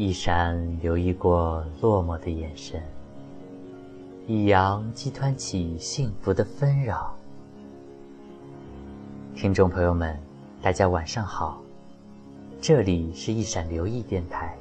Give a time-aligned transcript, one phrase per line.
[0.00, 2.82] 一闪留意过落寞的眼神，
[4.26, 7.14] 一扬激湍起幸福的纷扰。
[9.34, 10.18] 听众朋友们，
[10.62, 11.60] 大家晚上好，
[12.62, 14.56] 这里是一闪留意电台，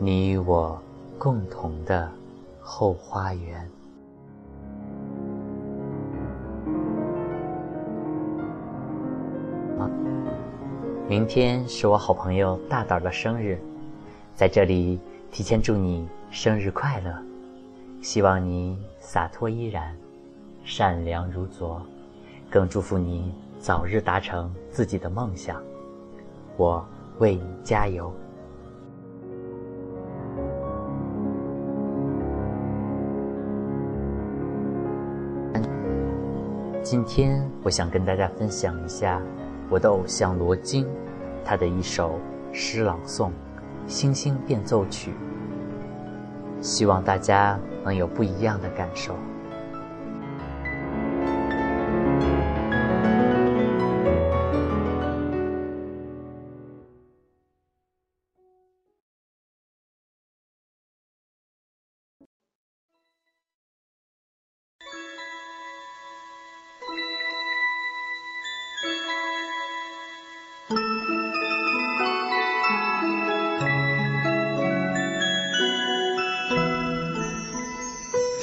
[0.00, 0.82] 你我
[1.16, 2.10] 共同的
[2.60, 3.70] 后花园。
[11.08, 13.56] 明天是我好朋友大胆的生日。
[14.34, 14.98] 在这里，
[15.30, 17.16] 提前祝你生日快乐！
[18.02, 19.96] 希望你洒脱依然，
[20.64, 21.80] 善良如昨，
[22.50, 25.62] 更祝福你早日达成自己的梦想。
[26.56, 26.84] 我
[27.20, 28.12] 为你加油！
[36.82, 39.22] 今天我想跟大家分享一下
[39.70, 40.84] 我的偶像罗京，
[41.44, 42.18] 他的一首
[42.52, 43.30] 诗朗诵。
[43.86, 45.12] 星星变奏曲，
[46.60, 49.14] 希望大家能有不一样的感受。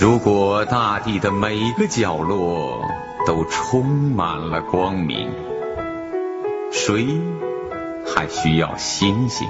[0.02, 2.90] 如果大地的每个角落
[3.28, 5.30] 都充满了光明，
[6.72, 7.06] 谁
[8.04, 9.48] 还需要星星？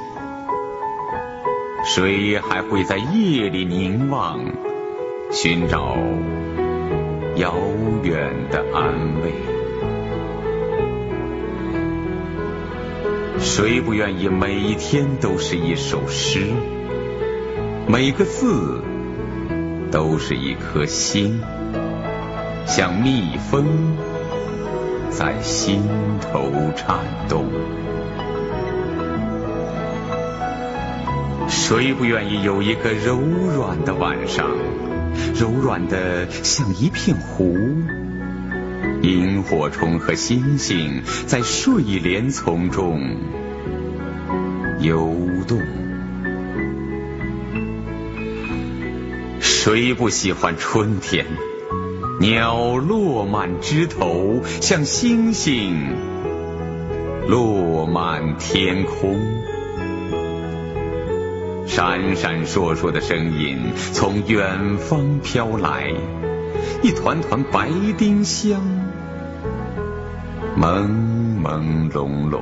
[1.85, 4.41] 谁还会在夜里凝望，
[5.31, 5.95] 寻找
[7.37, 7.55] 遥
[8.03, 9.31] 远的安慰？
[13.39, 16.51] 谁不愿意每天都是一首诗，
[17.87, 18.83] 每个字？
[19.91, 21.41] 都是一颗心，
[22.65, 23.97] 像蜜蜂
[25.09, 25.83] 在心
[26.21, 26.97] 头颤
[27.27, 27.45] 动。
[31.49, 34.49] 谁不愿意有一个柔软的晚上，
[35.35, 37.57] 柔软的像一片湖，
[39.01, 43.17] 萤火虫和星星在睡莲丛中
[44.79, 45.13] 游
[45.47, 45.80] 动。
[49.41, 51.25] 谁不喜欢春天？
[52.19, 55.95] 鸟落满枝头，像星星
[57.27, 59.19] 落满天空。
[61.65, 63.57] 闪闪烁烁的声音
[63.93, 65.91] 从远方飘来，
[66.83, 68.61] 一团团白丁香，
[70.55, 72.41] 朦朦胧胧。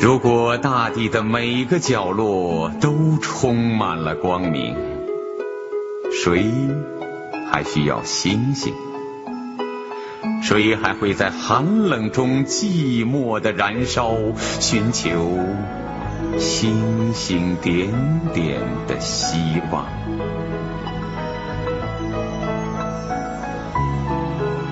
[0.00, 4.76] 如果大地的每个角落都充满了光明，
[6.12, 6.46] 谁
[7.50, 8.72] 还需要星星？
[10.40, 14.14] 谁还会在寒冷中寂寞的燃烧，
[14.60, 15.36] 寻求
[16.38, 17.90] 星星点
[18.32, 19.84] 点的希望？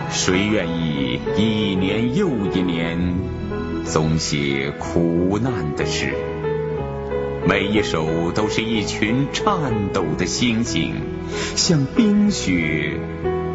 [0.08, 3.35] 谁愿意一年又一年？
[3.88, 6.12] 总写苦难的诗，
[7.46, 10.94] 每一首都是一群颤抖的星星，
[11.54, 12.98] 像冰雪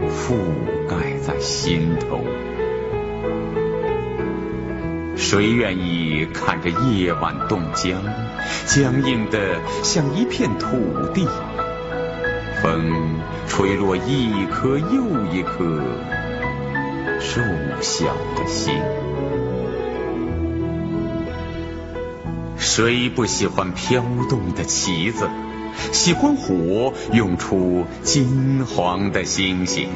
[0.09, 0.35] 覆
[0.87, 2.21] 盖在心头。
[5.17, 8.01] 谁愿意看着夜晚冻僵，
[8.65, 10.77] 僵硬的像一片土
[11.13, 11.27] 地？
[12.63, 15.83] 风吹落一颗又一颗
[17.19, 17.41] 瘦
[17.81, 18.75] 小的心。
[22.61, 25.27] 谁不喜欢飘动的旗子？
[25.91, 29.89] 喜欢火涌出金黄的星星，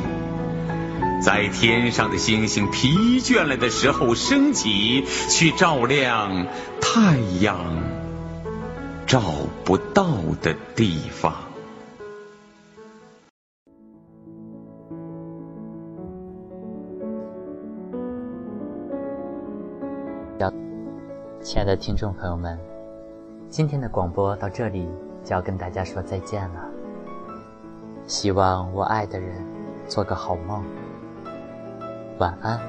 [1.22, 6.48] 在天上的星星疲倦了的时候升起，去照亮
[6.82, 7.84] 太阳
[9.06, 9.22] 照
[9.64, 10.08] 不到
[10.42, 11.34] 的地方。
[21.46, 22.60] 亲爱的听众朋友们，
[23.50, 24.90] 今天的广播到这里
[25.24, 26.66] 就要跟大家说再见了。
[28.08, 29.46] 希望我爱的人
[29.88, 30.64] 做个好梦，
[32.18, 32.60] 晚安。